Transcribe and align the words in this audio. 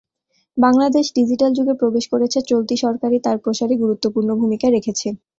Bangladesh 0.57 1.05
digital 1.17 1.51
যুগে 1.53 1.73
প্রবেশ 1.81 2.05
করেছে, 2.13 2.39
চলতি 2.49 2.75
সরকারই 2.77 3.19
তার 3.25 3.37
প্রসারে 3.43 3.75
গুরুত্বপূর্ণ 3.83 4.29
ভূমিকা 4.41 4.67
রেখেছে। 4.69 5.07